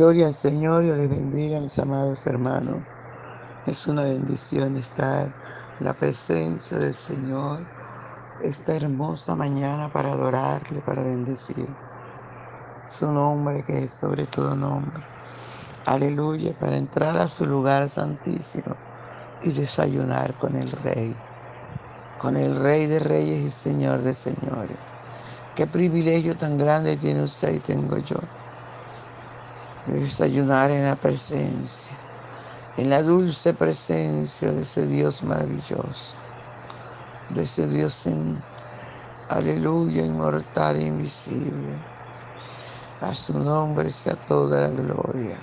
[0.00, 2.82] Gloria al Señor, y les bendiga, mis amados hermanos.
[3.66, 5.26] Es una bendición estar
[5.78, 7.66] en la presencia del Señor
[8.42, 11.68] esta hermosa mañana para adorarle, para bendecir
[12.82, 15.04] su nombre que es sobre todo nombre.
[15.84, 18.74] Aleluya, para entrar a su lugar santísimo
[19.42, 21.14] y desayunar con el Rey,
[22.22, 24.78] con el Rey de Reyes y Señor de Señores.
[25.54, 28.16] Qué privilegio tan grande tiene usted y tengo yo
[29.86, 31.96] de desayunar en la presencia,
[32.76, 36.16] en la dulce presencia de ese Dios maravilloso,
[37.30, 38.42] de ese Dios en
[39.28, 41.78] aleluya, inmortal e invisible.
[43.00, 45.38] A su nombre sea toda la gloria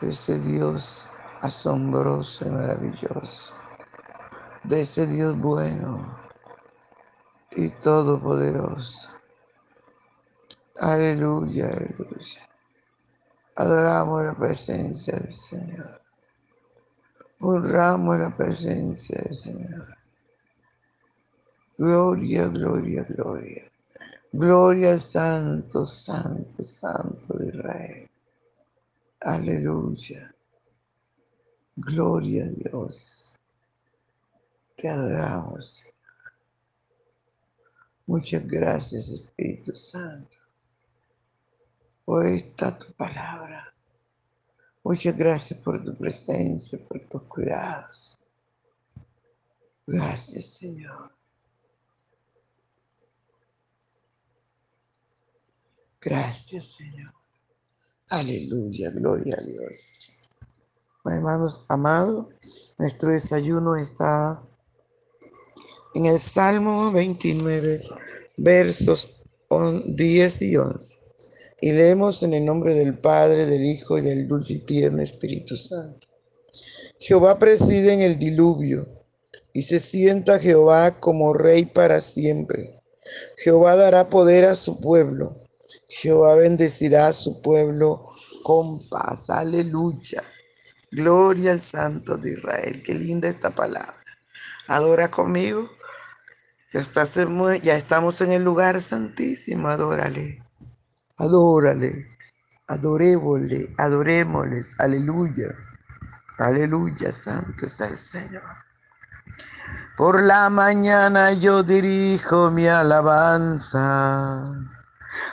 [0.00, 1.06] de ese Dios
[1.40, 3.54] asombroso y maravilloso,
[4.64, 6.18] de ese Dios bueno
[7.52, 9.08] y todopoderoso.
[10.80, 12.47] Aleluya, aleluya.
[13.58, 16.00] Adoramos la presencia del Señor.
[17.40, 19.96] Honramos la presencia del Señor.
[21.76, 23.68] Gloria, gloria, gloria.
[24.30, 28.10] Gloria al Santo, Santo, Santo de Israel.
[29.22, 30.32] Aleluya.
[31.74, 33.34] Gloria a Dios.
[34.76, 35.94] Te adoramos, Señor.
[38.06, 40.37] Muchas gracias, Espíritu Santo
[42.08, 43.70] por esta tu palabra.
[44.82, 48.18] Muchas gracias por tu presencia, por tus cuidados.
[49.86, 51.12] Gracias, Señor.
[56.00, 57.12] Gracias, Señor.
[58.08, 60.14] Aleluya, gloria a Dios.
[61.04, 62.28] Hermanos amados,
[62.78, 64.40] nuestro desayuno está
[65.94, 67.82] en el Salmo 29,
[68.38, 69.10] versos
[69.50, 71.07] 10 y 11.
[71.60, 75.56] Y leemos en el nombre del Padre, del Hijo y del dulce y tierno Espíritu
[75.56, 76.06] Santo.
[77.00, 78.88] Jehová preside en el diluvio
[79.52, 82.80] y se sienta Jehová como rey para siempre.
[83.36, 85.44] Jehová dará poder a su pueblo.
[85.88, 88.08] Jehová bendecirá a su pueblo
[88.42, 89.30] con paz.
[89.30, 90.22] Aleluya.
[90.90, 92.82] Gloria al Santo de Israel.
[92.84, 93.96] Qué linda esta palabra.
[94.66, 95.68] Adora conmigo.
[96.72, 96.82] Ya,
[97.62, 99.68] ya estamos en el lugar santísimo.
[99.68, 100.47] Adórale.
[101.20, 102.06] Adórale,
[102.68, 105.52] adorémosle, adorémosles, aleluya,
[106.38, 108.42] aleluya, santo es el Señor.
[109.96, 114.44] Por la mañana yo dirijo mi alabanza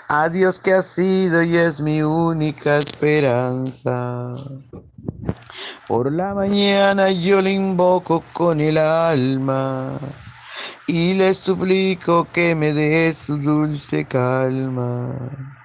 [0.07, 4.33] a Dios que ha sido y es mi única esperanza.
[5.87, 9.99] Por la mañana yo le invoco con el alma
[10.87, 15.64] y le suplico que me dé su dulce calma.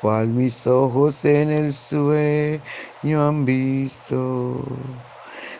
[0.00, 2.60] cual mis ojos en el sueño
[3.28, 4.64] han visto.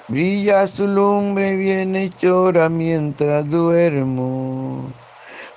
[0.08, 4.90] Brilla su lumbre bien hechora mientras duermo.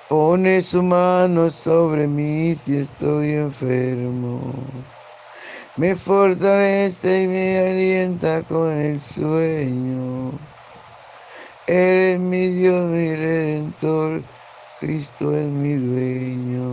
[0.08, 4.42] Pone su mano sobre mí si estoy enfermo.
[5.76, 10.32] Me fortalece y me alienta con el sueño.
[11.66, 14.22] Eres mi Dios, mi redentor,
[14.80, 16.73] Cristo es mi dueño.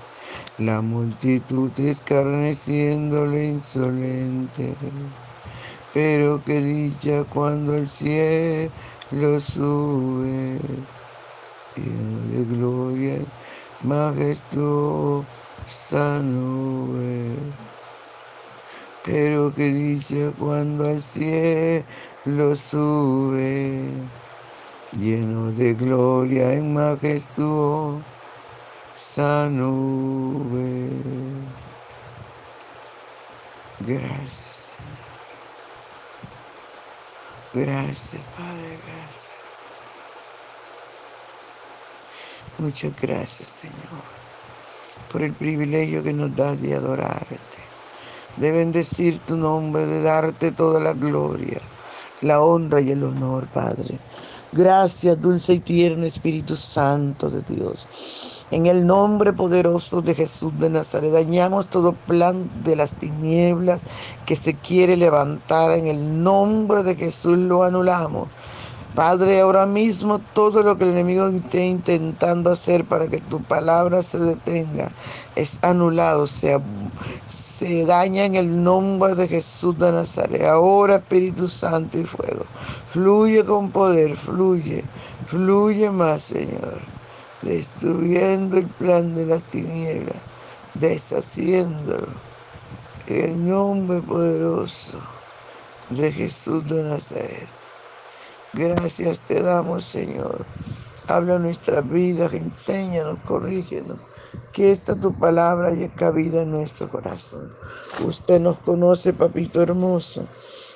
[0.61, 4.75] La multitud escarneciéndole insolente.
[5.91, 8.69] Pero qué dicha cuando el cielo
[9.41, 10.59] sube,
[11.75, 13.15] lleno de gloria
[13.85, 15.25] majestuosa
[16.21, 17.35] nube.
[19.03, 23.89] Pero que dice cuando al cielo sube,
[24.99, 28.10] lleno de gloria en majestuosa
[29.49, 30.89] nube.
[33.79, 35.11] Gracias, Señor.
[37.53, 39.31] Gracias, Padre, gracias.
[42.57, 44.03] Muchas gracias, Señor,
[45.11, 47.37] por el privilegio que nos das de adorarte,
[48.37, 51.59] de bendecir tu nombre, de darte toda la gloria,
[52.21, 53.99] la honra y el honor, Padre.
[54.51, 57.87] Gracias, dulce y tierno Espíritu Santo de Dios.
[58.51, 63.81] En el nombre poderoso de Jesús de Nazaret, dañamos todo plan de las tinieblas
[64.25, 65.71] que se quiere levantar.
[65.71, 68.27] En el nombre de Jesús lo anulamos.
[68.95, 74.03] Padre, ahora mismo todo lo que el enemigo esté intentando hacer para que tu palabra
[74.03, 74.91] se detenga
[75.35, 76.59] es anulado, se,
[77.85, 80.43] daña en el nombre de Jesús de Nazaret.
[80.43, 82.45] Ahora Espíritu Santo y fuego,
[82.89, 84.83] fluye con poder, fluye,
[85.25, 86.79] fluye más, Señor,
[87.41, 90.17] destruyendo el plan de las tinieblas,
[90.73, 92.07] deshaciéndolo.
[93.07, 94.99] El nombre poderoso
[95.89, 97.47] de Jesús de Nazaret.
[98.53, 100.45] Gracias te damos, Señor.
[101.07, 103.97] Habla nuestra vida, enséñanos, corrígenos.
[104.53, 107.49] Que esta tu palabra haya cabida en nuestro corazón.
[108.05, 110.25] Usted nos conoce, papito hermoso,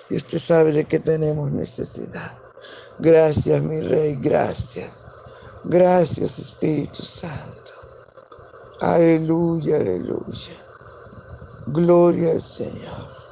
[0.10, 2.38] y usted sabe de qué tenemos necesidad.
[3.00, 5.06] Gracias, mi Rey, gracias.
[5.66, 7.74] Gracias, Espíritu Santo.
[8.82, 10.56] Aleluya, aleluya.
[11.68, 13.24] Gloria al Señor.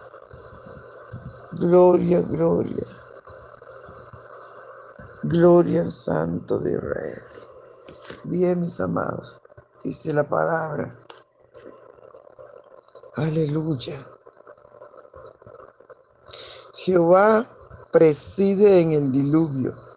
[1.53, 2.85] Gloria, gloria.
[5.23, 7.23] Gloria al Santo de Israel.
[8.25, 9.37] Bien, mis amados,
[9.83, 10.95] dice la palabra.
[13.15, 14.07] Aleluya.
[16.75, 17.47] Jehová
[17.91, 19.92] preside en el diluvio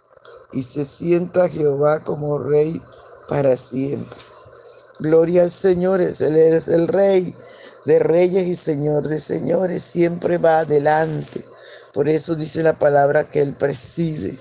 [0.57, 2.81] y se sienta Jehová como rey
[3.29, 4.17] para siempre.
[4.99, 7.35] Gloria al Señor, Él es el rey
[7.85, 11.45] de reyes y señor de señores, siempre va adelante.
[11.93, 14.39] Por eso dice la palabra que Él preside.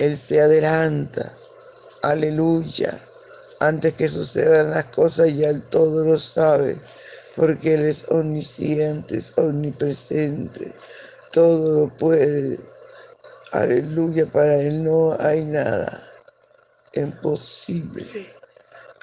[0.00, 1.32] Él se adelanta.
[2.02, 2.98] Aleluya.
[3.60, 6.76] Antes que sucedan las cosas ya Él todo lo sabe,
[7.36, 10.72] porque Él es omnisciente, es omnipresente,
[11.32, 12.58] todo lo puede.
[13.52, 16.02] Aleluya, para Él no hay nada
[16.92, 18.30] imposible.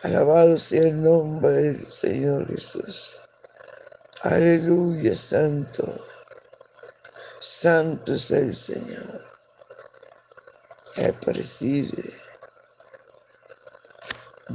[0.03, 3.15] Alabado sea el nombre del Señor Jesús.
[4.22, 5.84] Aleluya, santo.
[7.39, 9.24] Santo es el Señor.
[10.98, 12.13] Él preside.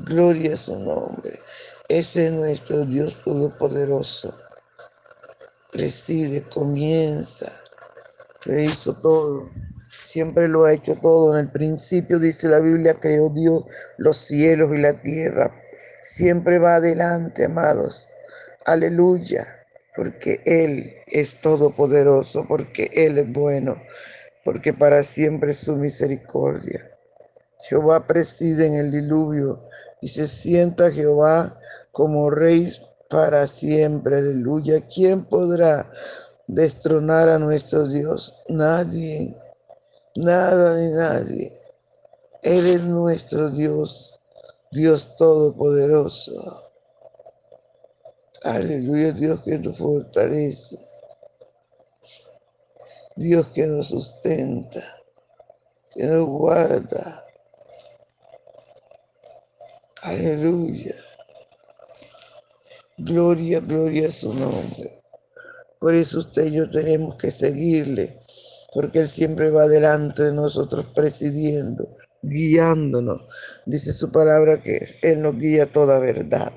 [0.04, 1.40] Gloria a su nombre.
[1.88, 4.32] Ese es nuestro Dios Todopoderoso.
[5.72, 7.50] Preside, comienza.
[8.44, 9.50] Le hizo todo.
[10.10, 11.34] Siempre lo ha hecho todo.
[11.34, 13.64] En el principio dice la Biblia, creó Dios
[13.96, 15.54] los cielos y la tierra.
[16.02, 18.08] Siempre va adelante, amados.
[18.64, 19.46] Aleluya.
[19.96, 23.76] Porque Él es todopoderoso, porque Él es bueno
[24.44, 26.90] porque para siempre es su misericordia.
[27.68, 29.62] Jehová preside en el diluvio
[30.00, 31.58] y se sienta Jehová
[31.92, 32.72] como rey
[33.08, 34.16] para siempre.
[34.16, 34.86] Aleluya.
[34.86, 35.90] ¿Quién podrá
[36.46, 38.34] destronar a nuestro Dios?
[38.48, 39.34] Nadie,
[40.16, 41.58] nada ni nadie.
[42.42, 44.20] Él es nuestro Dios,
[44.72, 46.62] Dios todopoderoso.
[48.44, 50.78] Aleluya, Dios que nos fortalece.
[53.16, 54.82] Dios que nos sustenta,
[55.94, 57.24] que nos guarda.
[60.02, 60.94] Aleluya.
[62.98, 65.02] Gloria, gloria a su nombre.
[65.78, 68.20] Por eso usted y yo tenemos que seguirle,
[68.72, 71.86] porque Él siempre va delante de nosotros presidiendo,
[72.22, 73.22] guiándonos.
[73.66, 76.52] Dice su palabra que Él nos guía toda verdad.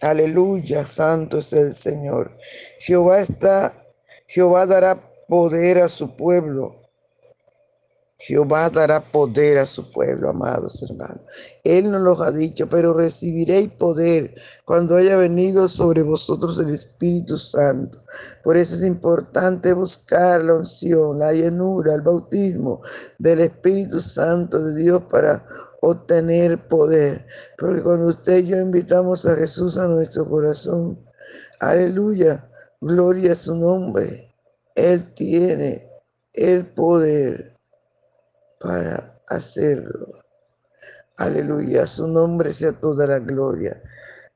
[0.00, 2.36] Aleluya, santo es el Señor.
[2.78, 3.80] Jehová está
[4.30, 6.79] Jehová dará poder a su pueblo
[8.22, 11.22] Jehová dará poder a su pueblo, amados hermanos.
[11.64, 14.34] Él nos lo ha dicho, pero recibiréis poder
[14.66, 17.96] cuando haya venido sobre vosotros el Espíritu Santo.
[18.44, 22.82] Por eso es importante buscar la unción, la llenura, el bautismo
[23.18, 25.42] del Espíritu Santo de Dios para
[25.80, 27.24] obtener poder.
[27.56, 31.02] Porque cuando usted y yo invitamos a Jesús a nuestro corazón,
[31.58, 32.50] aleluya,
[32.82, 34.34] gloria a su nombre.
[34.74, 35.88] Él tiene
[36.34, 37.59] el poder
[38.60, 40.06] para hacerlo.
[41.16, 43.76] Aleluya, su nombre sea toda la gloria,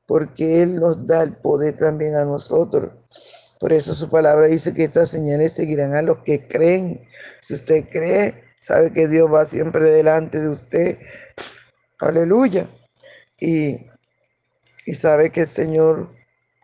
[0.05, 2.91] porque Él nos da el poder también a nosotros.
[3.59, 7.07] Por eso su palabra dice que estas señales seguirán a los que creen.
[7.41, 10.99] Si usted cree, sabe que Dios va siempre delante de usted.
[11.99, 12.67] Aleluya.
[13.39, 13.87] Y,
[14.85, 16.13] y sabe que el Señor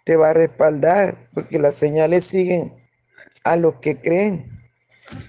[0.06, 2.76] te va a respaldar, porque las señales siguen
[3.44, 4.51] a los que creen.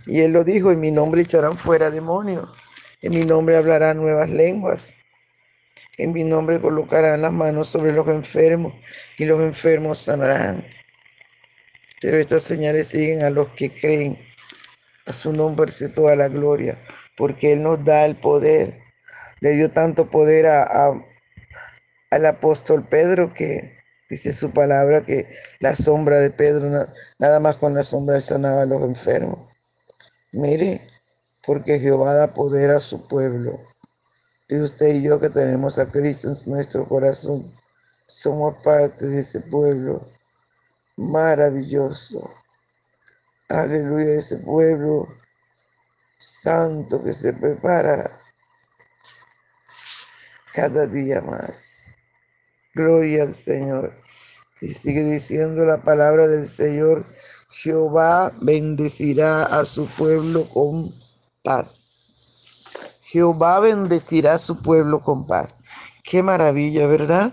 [0.07, 2.49] Y él lo dijo, en mi nombre echarán fuera demonios,
[3.01, 4.95] en mi nombre hablarán nuevas lenguas,
[5.99, 8.75] en mi nombre colocarán las manos sobre los enfermos
[9.19, 10.65] y los enfermos sanarán.
[12.01, 14.19] Pero estas señales siguen a los que creen.
[15.07, 16.79] A su nombre se toda la gloria,
[17.17, 18.81] porque Él nos da el poder.
[19.41, 20.93] Le dio tanto poder a,
[22.11, 25.29] al apóstol Pedro que dice su palabra que
[25.61, 26.87] la sombra de Pedro,
[27.19, 29.52] nada más con la sombra sanaba a los enfermos.
[30.33, 30.81] Mire,
[31.47, 33.61] porque Jehová da poder a su pueblo.
[34.49, 37.53] Y usted y yo que tenemos a Cristo en nuestro corazón,
[38.07, 40.07] somos parte de ese pueblo
[40.97, 42.33] maravilloso.
[43.49, 45.07] Aleluya, ese pueblo
[46.19, 48.11] santo que se prepara
[50.53, 51.85] cada día más.
[52.75, 53.95] Gloria al Señor.
[54.63, 57.05] Y sigue diciendo la palabra del Señor
[57.53, 60.95] Jehová bendecirá a su pueblo con
[61.43, 62.17] paz.
[63.03, 65.59] Jehová bendecirá a su pueblo con paz.
[66.03, 67.33] Qué maravilla, ¿verdad?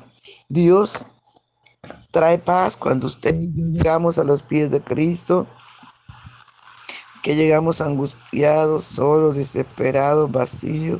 [0.49, 1.05] Dios
[2.11, 5.47] trae paz cuando usted llegamos a los pies de Cristo,
[7.23, 10.99] que llegamos angustiados, solos, desesperados, vacíos.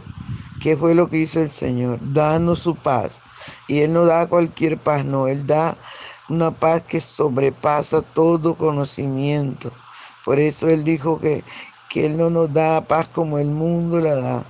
[0.62, 2.00] ¿Qué fue lo que hizo el Señor?
[2.14, 3.22] Danos su paz.
[3.68, 5.78] Y Él no da cualquier paz, no, Él da
[6.30, 9.72] una paz que sobrepasa todo conocimiento.
[10.26, 11.44] Por eso Él dijo que,
[11.90, 14.46] que Él no nos da paz como el mundo la da,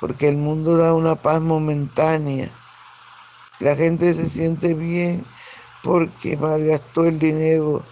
[0.00, 2.50] porque el mundo da una paz momentánea.
[3.58, 5.24] La gente se siente bien
[5.82, 7.82] porque malgastó el dinero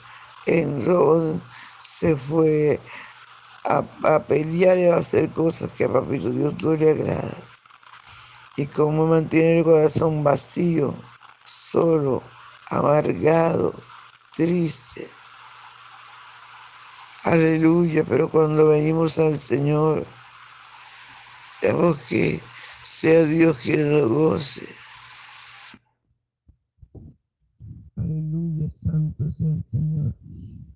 [0.47, 1.43] en ron,
[1.81, 2.81] se fue
[3.65, 7.35] a, a, pelear y a hacer cosas que a Papito Dios no le agrada.
[8.57, 10.95] Y como mantiene el corazón vacío,
[11.45, 12.23] solo,
[12.71, 13.75] amargado,
[14.37, 15.09] triste.
[17.25, 20.05] Aleluya, pero cuando venimos al Señor,
[21.63, 22.41] debemos que
[22.83, 24.67] sea Dios quien nos goce.
[27.97, 30.15] Aleluya, santo sea el Señor.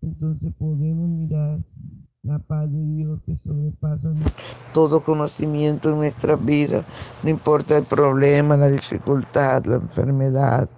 [0.01, 1.59] Entonces podemos mirar
[2.23, 4.11] la paz de Dios que sobrepasa
[4.73, 6.85] todo conocimiento en nuestra vida.
[7.23, 10.69] No importa el problema, la dificultad, la enfermedad,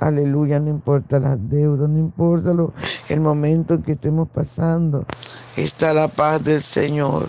[0.00, 2.72] Aleluya, no importa las deudas, no importa lo,
[3.08, 5.04] el momento en que estemos pasando.
[5.56, 7.28] Está la paz del Señor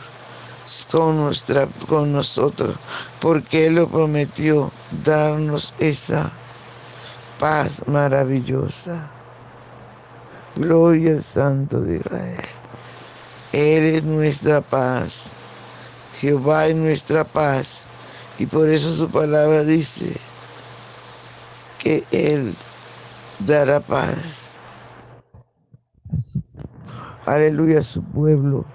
[0.91, 2.75] con, nuestra, con nosotros,
[3.19, 4.71] porque Él lo prometió
[5.03, 6.31] darnos esa
[7.39, 9.09] paz maravillosa.
[10.55, 12.41] Gloria al Santo de Israel.
[13.51, 15.23] Él es nuestra paz.
[16.19, 17.88] Jehová es nuestra paz.
[18.38, 20.19] Y por eso su palabra dice,
[21.79, 22.55] que Él
[23.39, 24.59] dará paz.
[27.25, 28.65] Aleluya a su pueblo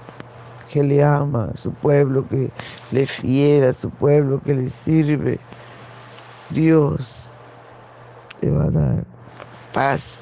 [0.71, 2.51] que le ama, a su pueblo que
[2.91, 5.39] le fiera, a su pueblo que le sirve.
[6.51, 7.27] Dios
[8.41, 9.05] te va a dar
[9.73, 10.19] paz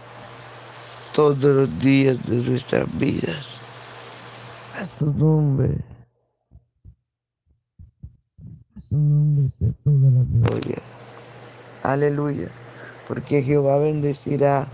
[1.14, 3.58] todos los días de nuestras vidas.
[4.78, 5.76] A su nombre.
[8.76, 10.78] A su nombre sea toda la gloria.
[11.82, 12.61] Aleluya
[13.06, 14.68] porque Jehová bendecirá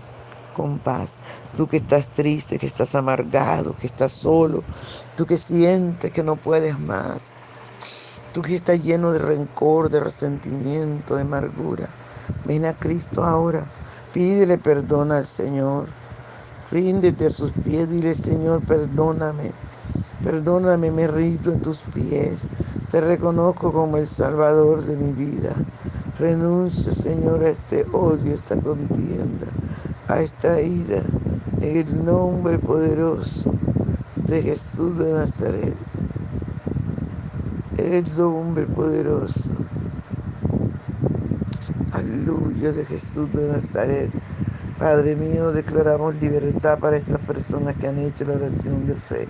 [0.55, 1.19] con paz.
[1.55, 4.63] Tú que estás triste, que estás amargado, que estás solo,
[5.15, 7.33] tú que sientes que no puedes más,
[8.33, 11.89] tú que estás lleno de rencor, de resentimiento, de amargura,
[12.45, 13.71] ven a Cristo ahora,
[14.13, 15.87] pídele perdón al Señor,
[16.71, 19.53] ríndete a sus pies, dile Señor, perdóname.
[20.21, 22.49] Perdóname, me rindo en tus pies.
[22.91, 25.63] Te reconozco como el Salvador de mi vida.
[26.19, 29.47] Renuncio, Señor, a este odio, a esta contienda,
[30.09, 31.01] a esta ira.
[31.61, 33.53] En el nombre poderoso
[34.27, 35.75] de Jesús de Nazaret.
[37.77, 39.49] En el nombre poderoso.
[41.93, 44.11] Aleluya de Jesús de Nazaret.
[44.77, 49.29] Padre mío, declaramos libertad para estas personas que han hecho la oración de fe.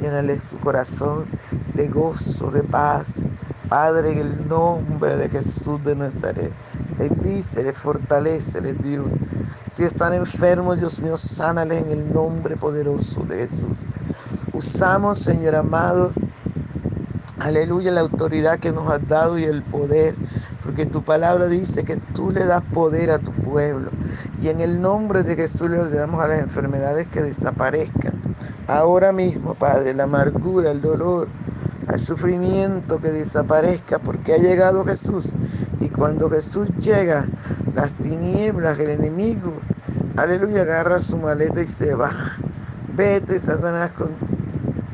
[0.00, 1.24] Llénale su corazón
[1.72, 3.24] de gozo, de paz.
[3.68, 6.52] Padre, en el nombre de Jesús de Nazaret.
[6.98, 9.12] Bendícele, fortalecele, Dios.
[9.70, 13.68] Si están enfermos, Dios mío, sánales en el nombre poderoso de Jesús.
[14.52, 16.12] Usamos, Señor amado,
[17.38, 20.14] aleluya, la autoridad que nos has dado y el poder,
[20.62, 23.90] porque tu palabra dice que tú le das poder a tu pueblo.
[24.40, 28.14] Y en el nombre de Jesús le ordenamos a las enfermedades que desaparezcan.
[28.68, 31.28] Ahora mismo, Padre, la amargura, el dolor,
[31.94, 35.36] el sufrimiento que desaparezca, porque ha llegado Jesús.
[35.80, 37.26] Y cuando Jesús llega,
[37.74, 39.66] las tinieblas, el enemigo,
[40.16, 42.12] aleluya, agarra su maleta y se va.
[42.94, 44.18] Vete, Satanás, con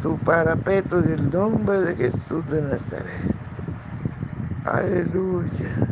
[0.00, 3.36] tu parapeto del nombre de Jesús de Nazaret.
[4.64, 5.88] Aleluya.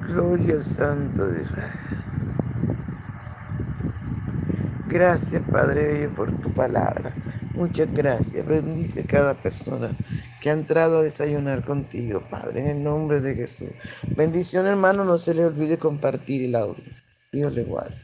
[0.00, 2.04] Gloria al Santo de Israel.
[4.86, 7.14] Gracias, Padre Dios, por tu palabra.
[7.58, 8.46] Muchas gracias.
[8.46, 9.90] Bendice cada persona
[10.40, 13.70] que ha entrado a desayunar contigo, Padre, en el nombre de Jesús.
[14.14, 15.04] Bendición, hermano.
[15.04, 16.84] No se le olvide compartir el audio.
[17.32, 17.96] Dios le guarde.